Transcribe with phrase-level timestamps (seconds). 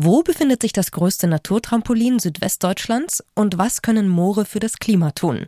[0.00, 5.46] Wo befindet sich das größte Naturtrampolin Südwestdeutschlands und was können Moore für das Klima tun?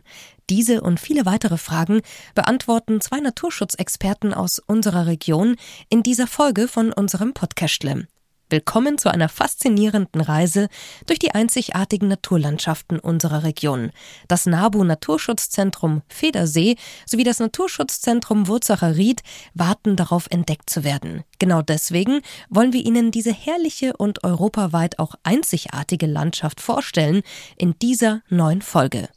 [0.49, 2.01] Diese und viele weitere Fragen
[2.35, 5.55] beantworten zwei Naturschutzexperten aus unserer Region
[5.87, 8.07] in dieser Folge von unserem Podcastle.
[8.51, 10.67] Willkommen zu einer faszinierenden Reise
[11.05, 13.91] durch die einzigartigen Naturlandschaften unserer Region.
[14.27, 16.75] Das NABU Naturschutzzentrum Federsee
[17.05, 19.21] sowie das Naturschutzzentrum Wurzacher Ried
[19.53, 21.23] warten darauf entdeckt zu werden.
[21.39, 22.19] Genau deswegen
[22.49, 27.21] wollen wir Ihnen diese herrliche und europaweit auch einzigartige Landschaft vorstellen
[27.55, 29.07] in dieser neuen Folge.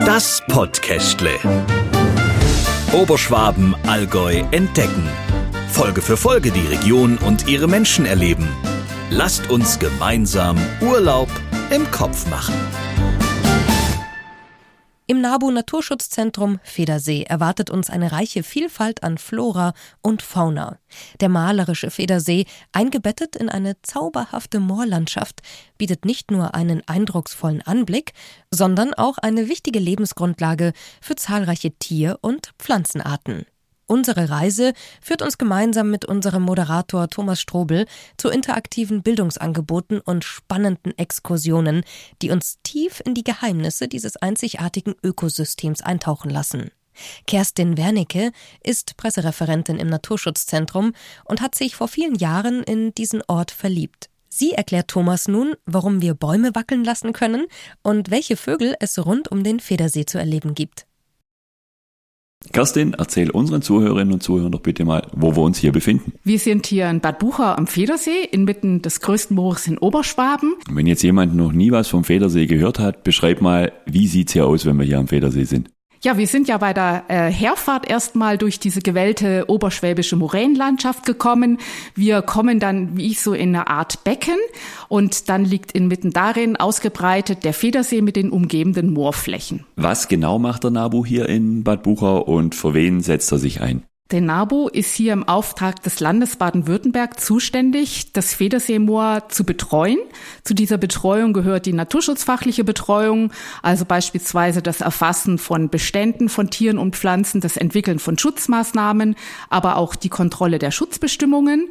[0.00, 1.38] Das Podcastle.
[2.92, 5.08] Oberschwaben, Allgäu entdecken.
[5.76, 8.48] Folge für Folge die Region und ihre Menschen erleben.
[9.10, 11.28] Lasst uns gemeinsam Urlaub
[11.68, 12.54] im Kopf machen.
[15.06, 20.78] Im NABU Naturschutzzentrum Federsee erwartet uns eine reiche Vielfalt an Flora und Fauna.
[21.20, 25.42] Der malerische Federsee, eingebettet in eine zauberhafte Moorlandschaft,
[25.76, 28.14] bietet nicht nur einen eindrucksvollen Anblick,
[28.50, 33.44] sondern auch eine wichtige Lebensgrundlage für zahlreiche Tier- und Pflanzenarten.
[33.86, 40.96] Unsere Reise führt uns gemeinsam mit unserem Moderator Thomas Strobel zu interaktiven Bildungsangeboten und spannenden
[40.98, 41.84] Exkursionen,
[42.20, 46.72] die uns tief in die Geheimnisse dieses einzigartigen Ökosystems eintauchen lassen.
[47.26, 50.92] Kerstin Wernicke ist Pressereferentin im Naturschutzzentrum
[51.24, 54.08] und hat sich vor vielen Jahren in diesen Ort verliebt.
[54.28, 57.46] Sie erklärt Thomas nun, warum wir Bäume wackeln lassen können
[57.82, 60.85] und welche Vögel es rund um den Federsee zu erleben gibt.
[62.52, 66.12] Kerstin, erzähl unseren Zuhörerinnen und Zuhörern doch bitte mal, wo wir uns hier befinden.
[66.24, 70.54] Wir sind hier in Bad Bucher am Federsee, inmitten des größten Moores in Oberschwaben.
[70.70, 74.46] Wenn jetzt jemand noch nie was vom Federsee gehört hat, beschreib mal, wie sieht's hier
[74.46, 75.70] aus, wenn wir hier am Federsee sind?
[76.06, 81.58] Ja, wir sind ja bei der äh, Herfahrt erstmal durch diese gewellte oberschwäbische Moränenlandschaft gekommen.
[81.96, 84.38] Wir kommen dann wie so in eine Art Becken
[84.86, 89.66] und dann liegt inmitten darin ausgebreitet der Federsee mit den umgebenden Moorflächen.
[89.74, 93.60] Was genau macht der NABU hier in Bad Bucher und für wen setzt er sich
[93.60, 93.82] ein?
[94.12, 99.98] Der NABU ist hier im Auftrag des Landes Baden-Württemberg zuständig, das Federseemoor zu betreuen.
[100.44, 106.78] Zu dieser Betreuung gehört die naturschutzfachliche Betreuung, also beispielsweise das Erfassen von Beständen von Tieren
[106.78, 109.16] und Pflanzen, das Entwickeln von Schutzmaßnahmen,
[109.50, 111.68] aber auch die Kontrolle der Schutzbestimmungen.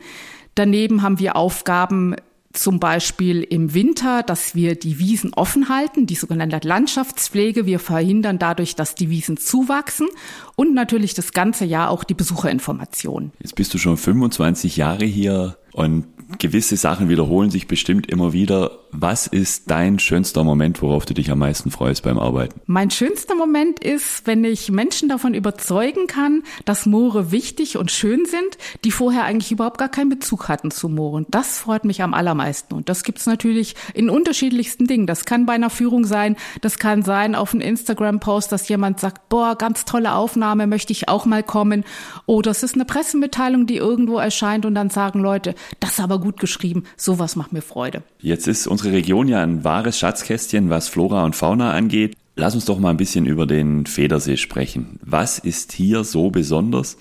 [0.56, 2.18] Daneben haben wir Aufgaben
[2.58, 7.66] zum Beispiel im Winter, dass wir die Wiesen offen halten, die sogenannte Landschaftspflege.
[7.66, 10.08] Wir verhindern dadurch, dass die Wiesen zuwachsen
[10.56, 13.32] und natürlich das ganze Jahr auch die Besucherinformation.
[13.40, 16.06] Jetzt bist du schon 25 Jahre hier und
[16.40, 18.80] gewisse Sachen wiederholen sich bestimmt immer wieder.
[18.92, 22.62] Was ist dein schönster Moment, worauf du dich am meisten freust beim Arbeiten?
[22.66, 28.26] Mein schönster Moment ist, wenn ich Menschen davon überzeugen kann, dass Moore wichtig und schön
[28.26, 31.26] sind, die vorher eigentlich überhaupt gar keinen Bezug hatten zu Mooren.
[31.30, 32.74] Das freut mich am allermeisten.
[32.74, 35.08] Und das gibt's natürlich in unterschiedlichsten Dingen.
[35.08, 39.28] Das kann bei einer Führung sein, das kann sein auf einem Instagram-Post, dass jemand sagt,
[39.28, 41.84] boah, ganz tolle Aufnahme, möchte ich auch mal kommen.
[42.28, 46.20] Oder es ist eine Pressemitteilung, die irgendwo erscheint und dann sagen Leute, das ist aber
[46.20, 48.04] gut geschrieben, sowas macht mir Freude.
[48.20, 52.16] Jetzt ist unsere Region ja ein wahres Schatzkästchen, was Flora und Fauna angeht.
[52.36, 55.00] Lass uns doch mal ein bisschen über den Federsee sprechen.
[55.02, 56.98] Was ist hier so besonders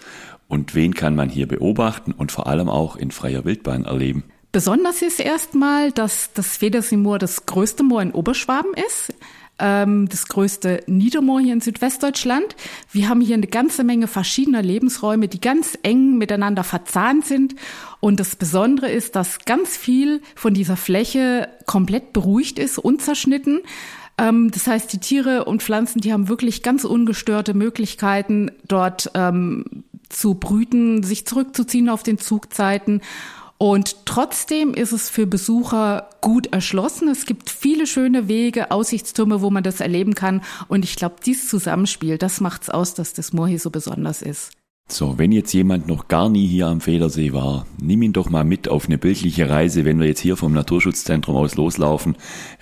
[0.46, 4.24] und wen kann man hier beobachten und vor allem auch in freier Wildbahn erleben?
[4.52, 9.12] Besonders ist erstmal, dass das Federseemoor das größte Moor in Oberschwaben ist
[9.58, 12.56] ähm, das größte Niedermoor hier in Südwestdeutschland.
[12.90, 17.54] Wir haben hier eine ganze Menge verschiedener Lebensräume, die ganz eng miteinander verzahnt sind.
[18.04, 23.62] Und das Besondere ist, dass ganz viel von dieser Fläche komplett beruhigt ist, unzerschnitten.
[24.18, 29.84] Ähm, das heißt, die Tiere und Pflanzen, die haben wirklich ganz ungestörte Möglichkeiten, dort ähm,
[30.10, 33.00] zu brüten, sich zurückzuziehen auf den Zugzeiten.
[33.56, 37.08] Und trotzdem ist es für Besucher gut erschlossen.
[37.08, 40.42] Es gibt viele schöne Wege, Aussichtstürme, wo man das erleben kann.
[40.68, 44.50] Und ich glaube, dieses Zusammenspiel, das macht's aus, dass das Moor hier so besonders ist.
[44.86, 48.44] So, wenn jetzt jemand noch gar nie hier am Federsee war, nimm ihn doch mal
[48.44, 52.16] mit auf eine bildliche Reise, wenn wir jetzt hier vom Naturschutzzentrum aus loslaufen,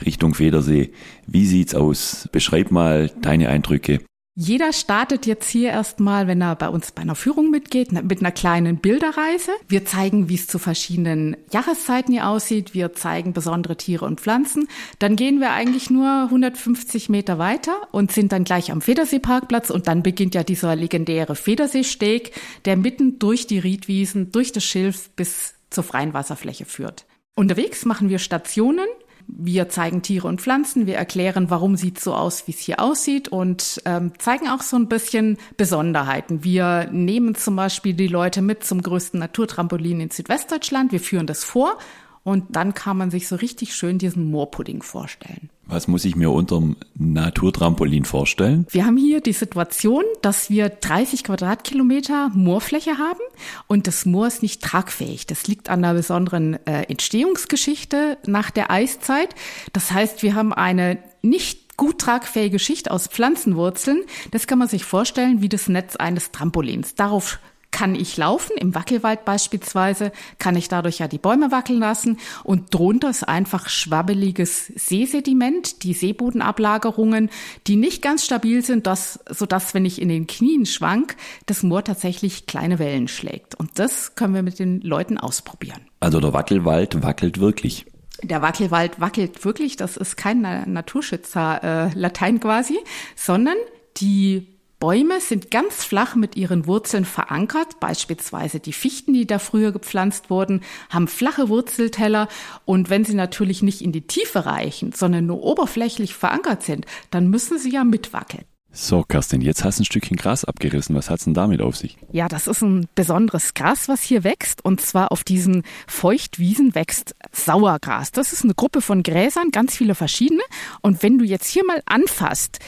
[0.04, 0.92] Richtung Federsee.
[1.26, 2.28] Wie sieht's aus?
[2.30, 4.00] Beschreib mal deine Eindrücke.
[4.34, 8.32] Jeder startet jetzt hier erstmal, wenn er bei uns bei einer Führung mitgeht, mit einer
[8.32, 9.52] kleinen Bilderreise.
[9.68, 12.72] Wir zeigen, wie es zu verschiedenen Jahreszeiten hier aussieht.
[12.72, 14.68] Wir zeigen besondere Tiere und Pflanzen.
[14.98, 19.86] Dann gehen wir eigentlich nur 150 Meter weiter und sind dann gleich am Federseeparkplatz und
[19.86, 22.32] dann beginnt ja dieser legendäre Federseesteg,
[22.64, 27.04] der mitten durch die Riedwiesen, durch das Schilf bis zur freien Wasserfläche führt.
[27.34, 28.86] Unterwegs machen wir Stationen
[29.34, 33.28] wir zeigen Tiere und Pflanzen, wir erklären, warum sieht so aus, wie es hier aussieht
[33.28, 36.44] und ähm, zeigen auch so ein bisschen Besonderheiten.
[36.44, 41.44] Wir nehmen zum Beispiel die Leute mit zum größten Naturtrampolin in Südwestdeutschland, wir führen das
[41.44, 41.78] vor
[42.24, 45.50] Und dann kann man sich so richtig schön diesen Moorpudding vorstellen.
[45.72, 48.66] Was muss ich mir unterm Naturtrampolin vorstellen?
[48.68, 53.20] Wir haben hier die Situation, dass wir 30 Quadratkilometer Moorfläche haben
[53.68, 55.26] und das Moor ist nicht tragfähig.
[55.26, 59.34] Das liegt an einer besonderen äh, Entstehungsgeschichte nach der Eiszeit.
[59.72, 64.02] Das heißt, wir haben eine nicht gut tragfähige Schicht aus Pflanzenwurzeln.
[64.30, 66.96] Das kann man sich vorstellen wie das Netz eines Trampolins.
[66.96, 67.38] Darauf
[67.72, 72.72] kann ich laufen, im Wackelwald beispielsweise, kann ich dadurch ja die Bäume wackeln lassen und
[72.72, 77.30] drunter ist einfach schwabbeliges Seesediment, die Seebodenablagerungen,
[77.66, 81.16] die nicht ganz stabil sind, dass, sodass, wenn ich in den Knien schwank,
[81.46, 83.54] das Moor tatsächlich kleine Wellen schlägt.
[83.56, 85.80] Und das können wir mit den Leuten ausprobieren.
[85.98, 87.86] Also der Wackelwald wackelt wirklich.
[88.22, 90.42] Der Wackelwald wackelt wirklich, das ist kein
[90.72, 92.78] Naturschützer äh, Latein quasi,
[93.16, 93.56] sondern
[93.96, 94.51] die
[94.82, 100.28] Bäume sind ganz flach mit ihren Wurzeln verankert, beispielsweise die Fichten, die da früher gepflanzt
[100.28, 102.26] wurden, haben flache Wurzelteller
[102.64, 107.30] und wenn sie natürlich nicht in die Tiefe reichen, sondern nur oberflächlich verankert sind, dann
[107.30, 108.42] müssen sie ja mitwackeln.
[108.72, 110.96] So, Kerstin, jetzt hast du ein Stückchen Gras abgerissen.
[110.96, 111.96] Was hat's denn damit auf sich?
[112.10, 114.64] Ja, das ist ein besonderes Gras, was hier wächst.
[114.64, 118.10] Und zwar auf diesen Feuchtwiesen wächst Sauergras.
[118.10, 120.42] Das ist eine Gruppe von Gräsern, ganz viele verschiedene.
[120.80, 122.58] Und wenn du jetzt hier mal anfasst,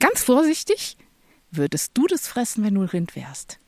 [0.00, 0.96] ganz vorsichtig,
[1.50, 3.58] Würdest du das fressen, wenn du Rind wärst?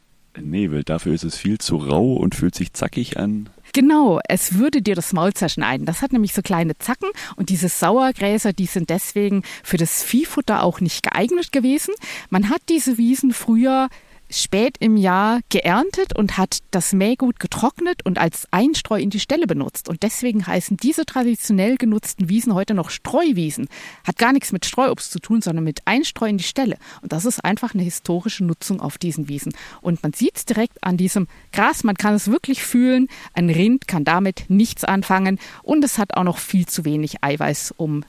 [0.41, 3.51] Nee, weil dafür ist es viel zu rau und fühlt sich zackig an.
[3.75, 5.85] Genau, es würde dir das Maul zerschneiden.
[5.85, 10.63] Das hat nämlich so kleine Zacken und diese Sauergräser, die sind deswegen für das Viehfutter
[10.63, 11.95] auch nicht geeignet gewesen.
[12.31, 13.89] Man hat diese Wiesen früher
[14.33, 19.47] spät im Jahr geerntet und hat das Mähgut getrocknet und als Einstreu in die Stelle
[19.47, 19.89] benutzt.
[19.89, 23.69] Und deswegen heißen diese traditionell genutzten Wiesen heute noch Streuwiesen.
[24.07, 26.77] Hat gar nichts mit Streuobst zu tun, sondern mit Einstreu in die Stelle.
[27.03, 29.53] Und das ist einfach eine historische Nutzung auf diesen Wiesen.
[29.81, 33.09] Und man sieht es direkt an diesem Gras, man kann es wirklich fühlen.
[33.35, 37.75] Ein Rind kann damit nichts anfangen und es hat auch noch viel zu wenig Eiweiß,
[37.77, 38.05] um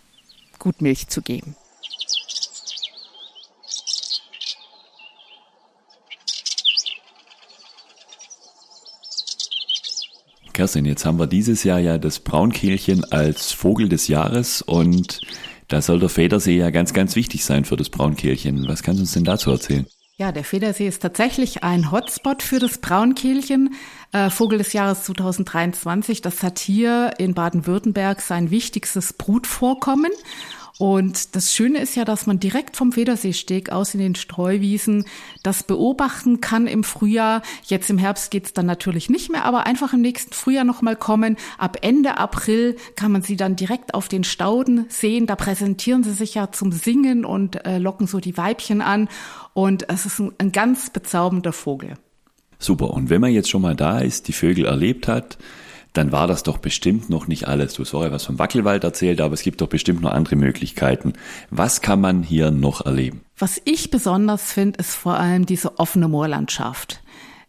[0.59, 1.55] gut Milch zu geben.
[10.63, 15.19] Kerstin, jetzt haben wir dieses Jahr ja das Braunkehlchen als Vogel des Jahres und
[15.67, 18.65] da soll der Federsee ja ganz, ganz wichtig sein für das Braunkehlchen.
[18.69, 19.85] Was kannst du uns denn dazu erzählen?
[20.15, 23.75] Ja, der Federsee ist tatsächlich ein Hotspot für das Braunkehlchen.
[24.13, 26.21] Äh, Vogel des Jahres 2023.
[26.21, 30.11] Das hat hier in Baden-Württemberg sein wichtigstes Brutvorkommen.
[30.79, 35.05] Und das Schöne ist ja, dass man direkt vom Federseesteg aus in den Streuwiesen
[35.43, 37.43] das beobachten kann im Frühjahr.
[37.65, 41.37] Jetzt im Herbst geht's dann natürlich nicht mehr, aber einfach im nächsten Frühjahr nochmal kommen.
[41.59, 45.27] Ab Ende April kann man sie dann direkt auf den Stauden sehen.
[45.27, 49.09] Da präsentieren sie sich ja zum Singen und äh, locken so die Weibchen an.
[49.53, 51.93] Und es ist ein, ein ganz bezaubernder Vogel.
[52.57, 52.89] Super.
[52.91, 55.37] Und wenn man jetzt schon mal da ist, die Vögel erlebt hat,
[55.93, 57.75] dann war das doch bestimmt noch nicht alles.
[57.75, 61.13] Du hast vorher was vom Wackelwald erzählt, aber es gibt doch bestimmt noch andere Möglichkeiten.
[61.51, 63.21] Was kann man hier noch erleben?
[63.37, 67.02] Was ich besonders finde, ist vor allem diese offene Moorlandschaft.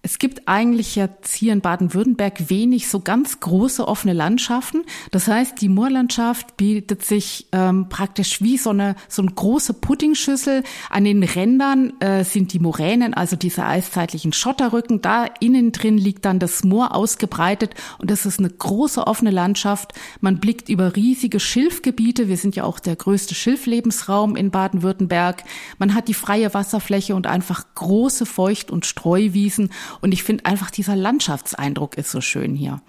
[0.04, 4.82] Es gibt eigentlich jetzt hier in Baden-Württemberg wenig so ganz große offene Landschaften.
[5.12, 10.62] Das heißt, die Moorlandschaft bietet sich ähm, praktisch wie so eine so eine große Puddingschüssel.
[10.90, 15.00] An den Rändern äh, sind die Moränen, also diese eiszeitlichen Schotterrücken.
[15.00, 19.94] Da innen drin liegt dann das Moor ausgebreitet und das ist eine große offene Landschaft.
[20.20, 22.28] Man blickt über riesige Schilfgebiete.
[22.28, 25.44] Wir sind ja auch der größte Schilflebensraum in Baden-Württemberg.
[25.78, 29.70] Man hat die freie Wasserfläche und einfach große Feucht- und Streuwiesen
[30.00, 32.80] und ich finde einfach, dieser Landschaftseindruck ist so schön hier.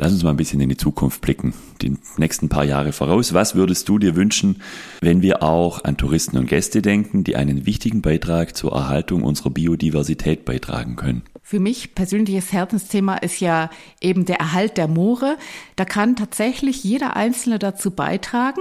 [0.00, 3.34] Lass uns mal ein bisschen in die Zukunft blicken, die nächsten paar Jahre voraus.
[3.34, 4.62] Was würdest du dir wünschen,
[5.00, 9.50] wenn wir auch an Touristen und Gäste denken, die einen wichtigen Beitrag zur Erhaltung unserer
[9.50, 11.22] Biodiversität beitragen können?
[11.42, 13.70] Für mich persönliches Herzensthema ist ja
[14.00, 15.36] eben der Erhalt der Moore.
[15.74, 18.60] Da kann tatsächlich jeder Einzelne dazu beitragen,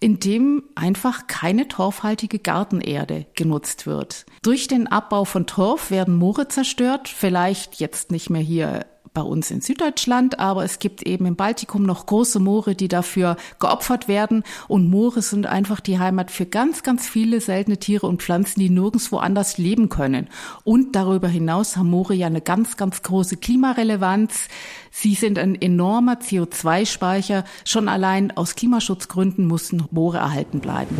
[0.00, 4.24] indem einfach keine torfhaltige Gartenerde genutzt wird.
[4.42, 9.50] Durch den Abbau von Torf werden Moore zerstört, vielleicht jetzt nicht mehr hier bei uns
[9.50, 14.44] in Süddeutschland, aber es gibt eben im Baltikum noch große Moore, die dafür geopfert werden.
[14.68, 18.70] Und Moore sind einfach die Heimat für ganz, ganz viele seltene Tiere und Pflanzen, die
[18.70, 20.28] nirgendwo anders leben können.
[20.64, 24.48] Und darüber hinaus haben Moore ja eine ganz, ganz große Klimarelevanz.
[24.90, 27.44] Sie sind ein enormer CO2-Speicher.
[27.64, 30.96] Schon allein aus Klimaschutzgründen mussten Moore erhalten bleiben.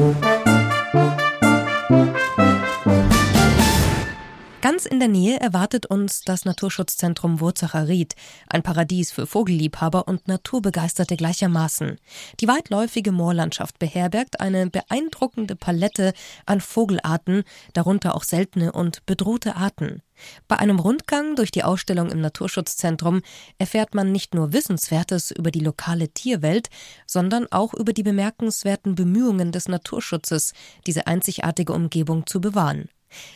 [4.70, 8.14] Ganz in der Nähe erwartet uns das Naturschutzzentrum Wurzacher Ried,
[8.46, 11.98] ein Paradies für Vogelliebhaber und Naturbegeisterte gleichermaßen.
[12.38, 16.12] Die weitläufige Moorlandschaft beherbergt eine beeindruckende Palette
[16.46, 20.02] an Vogelarten, darunter auch seltene und bedrohte Arten.
[20.46, 23.22] Bei einem Rundgang durch die Ausstellung im Naturschutzzentrum
[23.58, 26.68] erfährt man nicht nur Wissenswertes über die lokale Tierwelt,
[27.08, 30.52] sondern auch über die bemerkenswerten Bemühungen des Naturschutzes,
[30.86, 32.88] diese einzigartige Umgebung zu bewahren.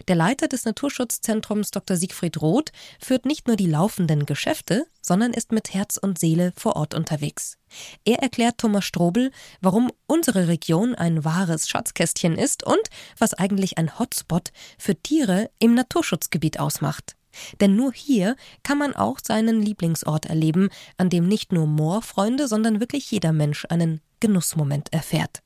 [0.08, 1.96] Der Leiter des Naturschutzzentrums Dr.
[1.96, 6.76] Siegfried Roth führt nicht nur die laufenden Geschäfte, sondern ist mit Herz und Seele vor
[6.76, 7.58] Ort unterwegs.
[8.04, 12.82] Er erklärt Thomas Strobel, warum unsere Region ein wahres Schatzkästchen ist und
[13.18, 17.16] was eigentlich ein Hotspot für Tiere im Naturschutzgebiet ausmacht.
[17.60, 22.80] Denn nur hier kann man auch seinen Lieblingsort erleben, an dem nicht nur Moorfreunde, sondern
[22.80, 25.42] wirklich jeder Mensch einen Genussmoment erfährt.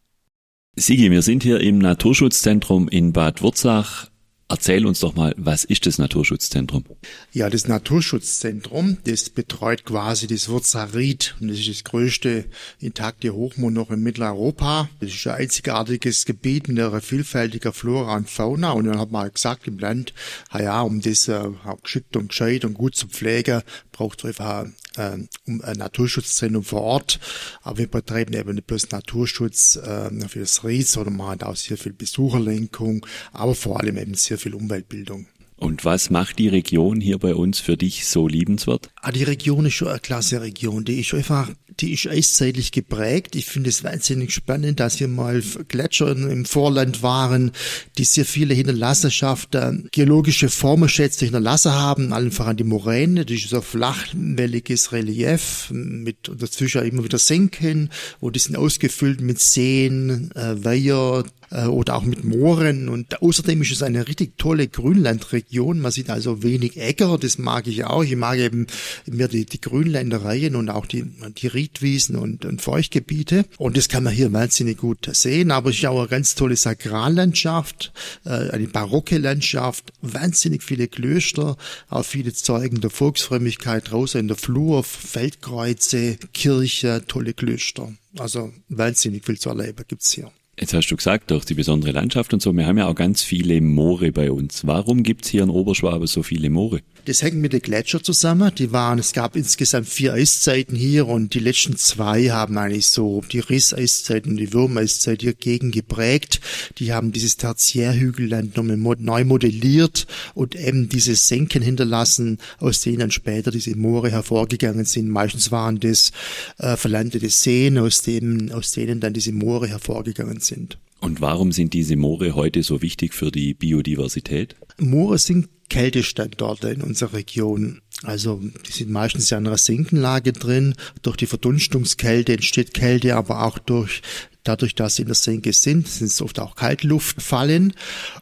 [0.76, 4.10] Sigi, wir sind hier im Naturschutzzentrum in Bad Wurzach.
[4.50, 6.84] Erzähl uns doch mal, was ist das Naturschutzzentrum?
[7.32, 12.46] Ja, das Naturschutzzentrum, das betreut quasi das Wurzarit und das ist das größte
[12.80, 14.88] intakte Hochmoor noch in Mitteleuropa.
[15.00, 19.30] Das ist ein einzigartiges Gebiet mit einer vielfältiger Flora und Fauna und dann hat man
[19.30, 20.14] gesagt im Land,
[20.58, 21.50] ja, um das äh,
[21.82, 23.60] geschickt und gescheit und gut zu pflegen,
[23.92, 24.64] braucht es einfach
[24.98, 27.20] äh, um ein Naturschutzzentrum vor Ort.
[27.62, 31.78] Aber wir betreiben eben nicht bloß Naturschutz äh, für das Ried, sondern machen auch sehr
[31.78, 35.26] viel Besucherlenkung, aber vor allem eben sehr viel Umweltbildung.
[35.58, 38.90] Und was macht die Region hier bei uns für dich so liebenswert?
[39.02, 40.84] Ah, die Region ist schon eine klasse Region.
[40.84, 41.50] Die ist einfach,
[41.80, 43.34] die ist eiszeitlich geprägt.
[43.34, 47.50] Ich finde es wahnsinnig spannend, dass hier mal Gletscher im Vorland waren,
[47.98, 53.24] die sehr viele Hinterlassenschaften, geologische Formenschätze hinterlassen haben, allen voran die Moräne.
[53.24, 59.40] Das ist so flachwelliges Relief mit dazwischen immer wieder Senken und die sind ausgefüllt mit
[59.40, 62.88] Seen, äh, Weiher, äh, oder auch mit Mooren.
[62.88, 65.80] Und außerdem ist es eine richtig tolle Grünlandregion.
[65.80, 68.04] Man sieht also wenig Äcker, das mag ich auch.
[68.04, 68.66] Ich mag eben
[69.06, 71.04] mehr die, die Grünländereien und auch die,
[71.36, 73.44] die Riedwiesen und, und Feuchtgebiete.
[73.56, 75.50] Und das kann man hier wahnsinnig gut sehen.
[75.50, 77.92] Aber es ist auch eine ganz tolle Sakrallandschaft,
[78.24, 81.56] äh, eine barocke Landschaft, wahnsinnig viele Klöster,
[81.88, 87.92] auch viele Zeugen der Volksfrömmigkeit draußen in der Flur, Feldkreuze, Kirche, tolle Klöster.
[88.18, 90.30] Also wahnsinnig viel zu erleben gibt's hier.
[90.60, 93.22] Jetzt hast du gesagt, durch die besondere Landschaft und so, wir haben ja auch ganz
[93.22, 94.66] viele Moore bei uns.
[94.66, 96.80] Warum gibt's hier in Oberschwabe so viele Moore?
[97.08, 98.54] Das hängt mit den Gletscher zusammen.
[98.58, 103.22] Die waren, es gab insgesamt vier Eiszeiten hier und die letzten zwei haben eigentlich so
[103.32, 106.42] die Risseiszeit und die Würmeiszeit hier gegen geprägt.
[106.76, 113.10] Die haben dieses Tertiärhügelland nochmal neu modelliert und eben diese Senken hinterlassen, aus denen dann
[113.10, 115.08] später diese Moore hervorgegangen sind.
[115.08, 116.12] Meistens waren das
[116.58, 120.76] äh, verlandete Seen, aus, dem, aus denen dann diese Moore hervorgegangen sind.
[121.00, 124.56] Und warum sind diese Moore heute so wichtig für die Biodiversität?
[124.78, 127.80] Moore sind Kältestandorte in unserer Region.
[128.02, 130.74] Also die sind meistens ja in einer Senkenlage drin.
[131.02, 134.02] Durch die Verdunstungskälte entsteht Kälte, aber auch durch
[134.48, 137.74] Dadurch, dass sie in der Senke sind, sind es oft auch Kaltluftfallen.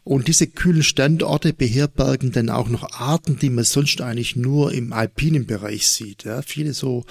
[0.03, 4.93] Und diese kühlen Standorte beherbergen dann auch noch Arten, die man sonst eigentlich nur im
[4.93, 6.25] alpinen Bereich sieht.
[6.25, 7.05] Ja, viele so,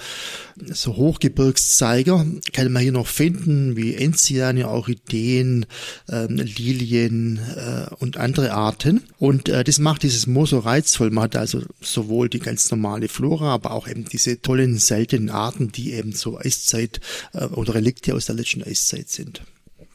[0.66, 5.64] so Hochgebirgszeiger kann man hier noch finden, wie Enziane, Orchideen,
[6.10, 9.02] ähm, Lilien äh, und andere Arten.
[9.18, 11.08] Und äh, das macht dieses Moor so reizvoll.
[11.10, 15.72] Man hat also sowohl die ganz normale Flora, aber auch eben diese tollen, seltenen Arten,
[15.72, 17.00] die eben so Eiszeit
[17.32, 19.42] äh, oder Relikte aus der letzten Eiszeit sind.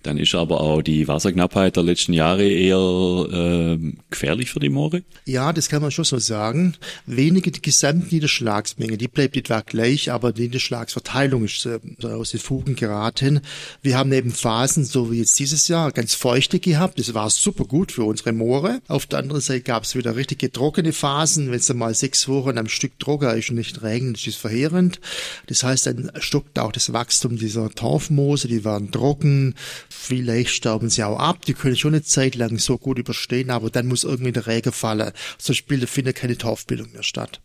[0.03, 3.77] Dann ist aber auch die Wasserknappheit der letzten Jahre eher äh,
[4.09, 5.03] gefährlich für die Moore?
[5.25, 6.75] Ja, das kann man schon so sagen.
[7.05, 12.75] Wenige die Gesamtniederschlagsmenge, die bleibt etwa gleich, aber die Niederschlagsverteilung ist äh, aus den Fugen
[12.75, 13.41] geraten.
[13.81, 16.99] Wir haben eben Phasen, so wie jetzt dieses Jahr, ganz feuchte gehabt.
[16.99, 18.81] Das war super gut für unsere Moore.
[18.87, 21.51] Auf der anderen Seite gab es wieder richtige trockene Phasen.
[21.51, 24.99] Wenn es mal sechs Wochen am Stück trocken ist und nicht regnet, ist es verheerend.
[25.47, 29.55] Das heißt, dann stockt auch das Wachstum dieser Torfmoose, die waren trocken
[29.91, 33.69] Vielleicht sterben sie auch ab, die können schon eine Zeit lang so gut überstehen, aber
[33.69, 35.11] dann muss irgendwie der Regen fallen.
[35.37, 37.41] Sonst findet keine Torfbildung mehr statt.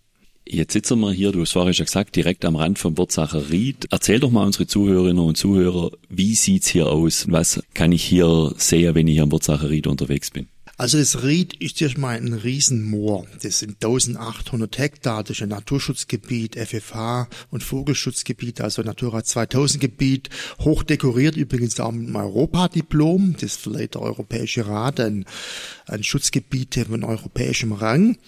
[0.49, 3.89] Jetzt sitzen wir hier, du hast vorhin schon gesagt, direkt am Rand vom Wurzacher Ried.
[3.91, 7.27] Erzähl doch mal unsere Zuhörerinnen und Zuhörer, wie sieht's hier aus?
[7.29, 10.47] Was kann ich hier sehen, wenn ich hier am Wurzacher Ried unterwegs bin?
[10.79, 13.27] Also das Ried ist erstmal ein Riesenmoor.
[13.43, 20.29] Das sind 1800 Hektar, das ist ein Naturschutzgebiet, FFH und Vogelschutzgebiet, also Natura 2000 Gebiet.
[20.61, 23.37] Hoch dekoriert übrigens auch mit einem Europadiplom.
[23.41, 25.25] Das verleiht der Europäische Rat ein,
[25.87, 28.19] ein Schutzgebiet von europäischem Rang.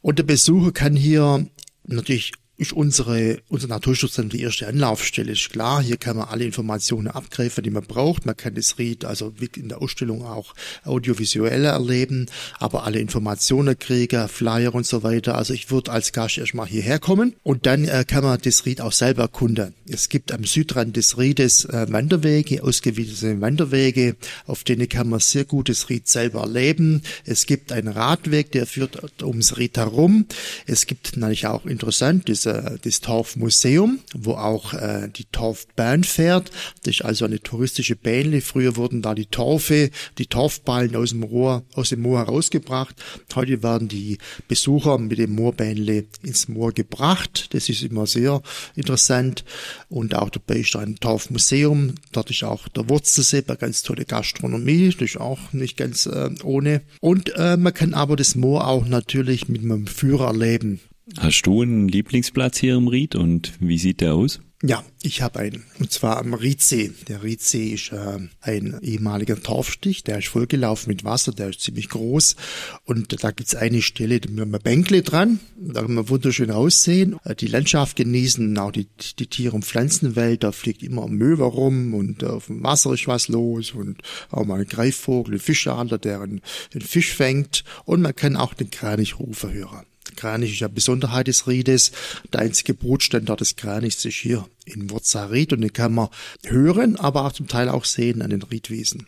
[0.00, 1.46] Und der Besucher kann hier
[1.84, 5.32] natürlich ist unsere, unser Naturschutz dann die erste Anlaufstelle.
[5.32, 8.26] Ist klar, hier kann man alle Informationen abgreifen, die man braucht.
[8.26, 10.54] Man kann das Ried also wie in der Ausstellung auch
[10.84, 12.26] audiovisuell erleben,
[12.58, 15.36] aber alle Informationen kriegen, Flyer und so weiter.
[15.36, 18.80] Also ich würde als Gast erstmal hierher kommen und dann äh, kann man das Ried
[18.82, 19.74] auch selber erkunden.
[19.88, 24.16] Es gibt am Südrand des Riedes äh, Wanderwege, ausgewiesene Wanderwege,
[24.46, 27.02] auf denen kann man sehr gut das Ried selber erleben.
[27.24, 30.26] Es gibt einen Radweg, der führt ums Ried herum.
[30.66, 36.50] Es gibt natürlich auch interessant das äh, das Torfmuseum, wo auch äh, die Torfbahn fährt.
[36.84, 38.40] Das ist also eine touristische Bähnle.
[38.40, 42.94] Früher wurden da die Torfe, die Torfballen aus dem Rohr, aus dem Moor herausgebracht.
[43.34, 44.18] Heute werden die
[44.48, 47.48] Besucher mit dem Moorbähnle ins Moor gebracht.
[47.54, 48.42] Das ist immer sehr
[48.74, 49.44] interessant.
[49.88, 51.94] Und auch dabei ist ein Torfmuseum.
[52.12, 54.90] Dort ist auch der Wurzelsee, eine ganz tolle Gastronomie.
[54.90, 56.82] Das ist auch nicht ganz äh, ohne.
[57.00, 60.80] Und äh, man kann aber das Moor auch natürlich mit einem Führer erleben.
[61.18, 64.40] Hast du einen Lieblingsplatz hier im Ried und wie sieht der aus?
[64.64, 65.64] Ja, ich habe einen.
[65.80, 66.92] Und zwar am Riedsee.
[67.08, 71.88] Der Riedsee ist äh, ein ehemaliger Torfstich, der ist vollgelaufen mit Wasser, der ist ziemlich
[71.88, 72.36] groß.
[72.84, 75.40] Und da gibt's eine Stelle mit einem Bänkle dran.
[75.56, 78.86] Da kann man wunderschön aussehen, äh, die Landschaft genießen, auch die,
[79.18, 80.44] die Tiere- und Pflanzenwelt.
[80.44, 84.44] Da fliegt immer ein Möwe rum und auf dem Wasser ist was los und auch
[84.44, 86.40] mal ein Greifvogel, ein Fischadler, der einen,
[86.72, 87.64] einen Fisch fängt.
[87.84, 89.86] Und man kann auch den Kranichrufe hören.
[90.22, 91.92] Eine Besonderheit des Riedes.
[92.32, 96.08] Der einzige Brutstandort des Kranichs ist hier in Wurzarit und den kann man
[96.44, 99.06] hören, aber auch zum Teil auch sehen an den Riedwiesen.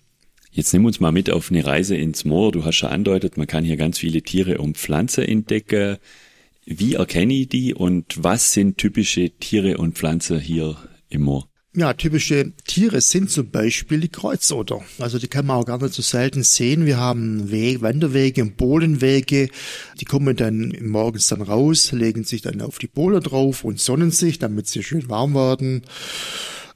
[0.51, 2.53] Jetzt nimm uns mal mit auf eine Reise ins Moor.
[2.53, 5.99] Du hast schon andeutet, man kann hier ganz viele Tiere und Pflanzen entdecken.
[6.65, 10.77] Wie erkenne ich die und was sind typische Tiere und Pflanzen hier
[11.09, 11.49] im Moor?
[11.77, 14.81] Ja, typische Tiere sind zum Beispiel die Kreuzotter.
[15.01, 16.87] Also die kann man auch gar nicht so selten sehen.
[16.87, 19.49] Wir haben Wege, Wanderwege und Bohlenwege.
[20.01, 24.13] Die kommen dann morgens dann raus, legen sich dann auf die Bohlen drauf und sonnen
[24.13, 25.83] sich, damit sie schön warm werden.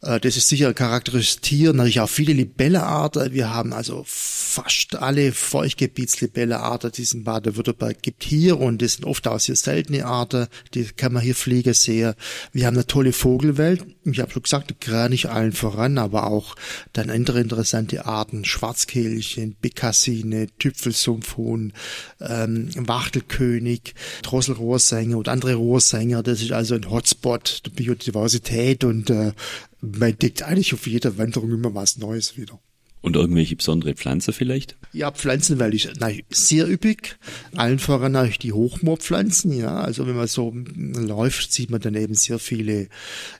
[0.02, 1.72] Äh, das ist sicher charakteristisches Tier.
[1.72, 3.32] Natürlich auch viele Libellearten.
[3.32, 9.04] Wir haben also fast alle Feuchtgebietslibellearten, die es in Baden-Württemberg gibt hier und das sind
[9.04, 10.46] oft auch sehr seltene Arten.
[10.74, 12.14] Die kann man hier fliegen sehen.
[12.52, 13.84] Wir haben eine tolle Vogelwelt.
[14.04, 16.54] Ich habe schon gesagt, Kranich allen voran, aber auch
[16.92, 18.44] dann andere interessante Arten.
[18.44, 21.72] Schwarzkehlchen, Bekassine, Tüpfelsumpfhuhn,
[22.20, 26.22] ähm, Wachtelkönig, Drosselrohrsänger und andere Rohrsänger.
[26.22, 29.32] Das ist also ein Hotspot der Biodiversität und äh,
[29.80, 32.60] man entdeckt eigentlich auf jeder Wanderung immer was Neues wieder.
[33.00, 34.76] Und irgendwelche besondere Pflanze vielleicht?
[34.92, 37.16] Ja, Pflanzen, weil ich na, sehr üppig.
[37.54, 39.76] Allen voran natürlich die Hochmoorpflanzen, ja.
[39.76, 42.88] Also wenn man so läuft, sieht man dann eben sehr viele,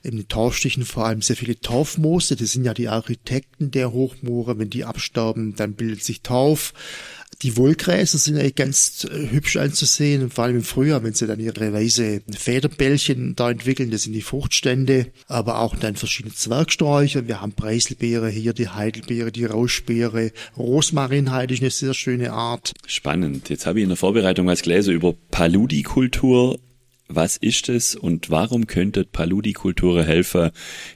[0.01, 2.37] in den Torfstichen vor allem sehr viele Torfmoose.
[2.37, 4.57] Das sind ja die Architekten der Hochmoore.
[4.57, 6.73] Wenn die absterben, dann bildet sich Torf.
[7.41, 11.39] Die Wohlgräser sind eigentlich ganz äh, hübsch anzusehen, vor allem im Frühjahr, wenn sie dann
[11.39, 17.27] ihre weiße Federbällchen da entwickeln, das sind die Fruchtstände, aber auch dann verschiedene Zwergsträucher.
[17.27, 22.73] Wir haben Preiselbeere hier, die Heidelbeere, die Rauschbeere, Rosmarinheit ist eine sehr schöne Art.
[22.85, 23.47] Spannend.
[23.47, 26.59] Jetzt habe ich in der Vorbereitung was gelesen über Paludikultur.
[27.11, 30.51] Was ist es und warum könnte Paludikultur helfen,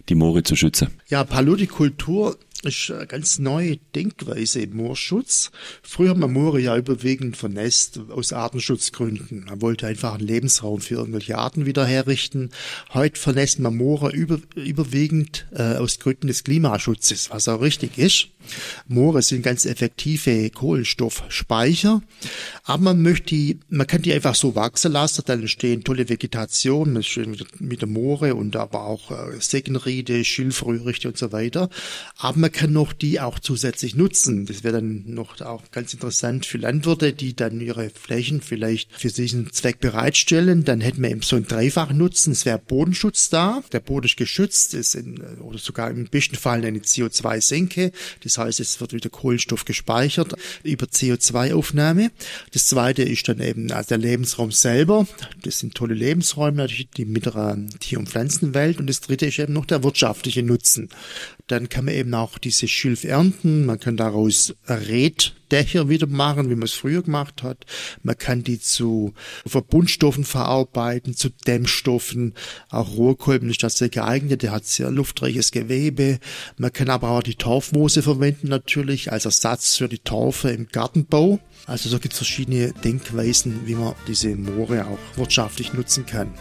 [0.10, 0.90] die Moore zu schützen?
[1.08, 5.52] Ja, Paludikultur ist eine ganz neue Denkweise im Moorschutz.
[5.82, 9.46] Früher haben wir Moore ja überwiegend vernässt aus Artenschutzgründen.
[9.46, 12.52] Man wollte einfach einen Lebensraum für irgendwelche Arten wieder herrichten.
[12.94, 18.30] Heute vernässt man Moore über, überwiegend äh, aus Gründen des Klimaschutzes, was auch richtig ist.
[18.88, 22.02] Moore sind ganz effektive Kohlenstoffspeicher,
[22.64, 27.04] aber man möchte die, man kann die einfach so wachsen lassen, dann entstehen tolle Vegetation,
[27.60, 31.70] mit der Moore und aber auch äh, Seggenriede, Schilfröhrichte und so weiter.
[32.18, 34.46] Aber man kann noch die auch zusätzlich nutzen.
[34.46, 39.10] Das wäre dann noch auch ganz interessant für Landwirte, die dann ihre Flächen vielleicht für
[39.10, 40.64] diesen Zweck bereitstellen.
[40.64, 42.32] Dann hätten wir eben so einen dreifachen Nutzen.
[42.32, 43.64] Es wäre Bodenschutz da.
[43.72, 47.92] Der Boden ist geschützt, ist in, oder sogar im besten Fall eine CO2-Senke.
[48.24, 52.12] Das heißt, es wird wieder Kohlenstoff gespeichert über CO2-Aufnahme.
[52.52, 55.08] Das zweite ist dann eben also der Lebensraum selber.
[55.44, 58.80] Das sind tolle Lebensräume, natürlich die mittlere Tier- und Pflanzenwelt.
[58.80, 60.90] Und das dritte ist eben noch der wirtschaftliche Nutzen.
[61.54, 63.68] Dann kann man eben auch diese Schilf ernten.
[63.68, 67.68] Man kann daraus Reddächer wieder machen, wie man es früher gemacht hat.
[68.02, 69.14] Man kann die zu
[69.46, 72.34] Verbundstoffen verarbeiten, zu Dämmstoffen.
[72.72, 74.42] Auch Rohrkolben ist das sehr geeignet.
[74.42, 76.18] Der hat sehr luftreiches Gewebe.
[76.58, 81.40] Man kann aber auch die Torfmoose verwenden natürlich als Ersatz für die Torfe im Gartenbau.
[81.68, 86.34] Also so gibt es verschiedene Denkweisen, wie man diese Moore auch wirtschaftlich nutzen kann.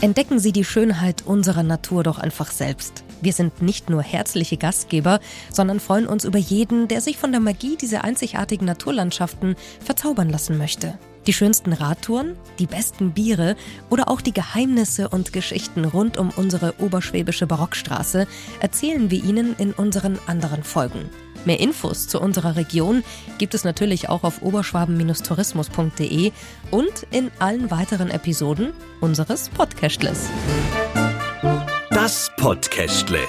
[0.00, 3.04] Entdecken Sie die Schönheit unserer Natur doch einfach selbst.
[3.22, 7.40] Wir sind nicht nur herzliche Gastgeber, sondern freuen uns über jeden, der sich von der
[7.40, 10.98] Magie dieser einzigartigen Naturlandschaften verzaubern lassen möchte.
[11.28, 13.54] Die schönsten Radtouren, die besten Biere
[13.90, 18.26] oder auch die Geheimnisse und Geschichten rund um unsere oberschwäbische Barockstraße
[18.58, 21.08] erzählen wir Ihnen in unseren anderen Folgen.
[21.44, 23.04] Mehr Infos zu unserer Region
[23.38, 26.32] gibt es natürlich auch auf oberschwaben-tourismus.de
[26.72, 30.28] und in allen weiteren Episoden unseres Podcastles.
[32.02, 33.20] Das Podcastle.